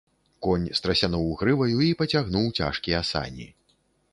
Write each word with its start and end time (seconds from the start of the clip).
Конь 0.45 0.63
страсянуў 0.77 1.27
грываю 1.41 1.77
і 1.89 1.91
пацягнуў 2.01 2.45
цяжкія 2.61 3.03
сані. 3.11 3.47